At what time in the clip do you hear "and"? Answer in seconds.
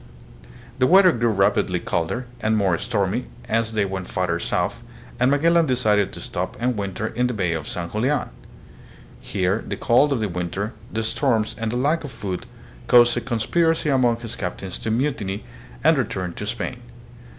2.39-2.57, 5.19-5.29, 6.59-6.75, 11.55-11.71, 15.83-15.99